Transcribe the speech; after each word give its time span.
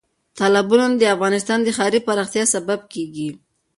تالابونه 0.37 0.85
د 0.97 1.03
افغانستان 1.15 1.59
د 1.63 1.67
ښاري 1.77 1.99
پراختیا 2.07 2.43
سبب 2.53 2.79
کېږي. 2.93 3.29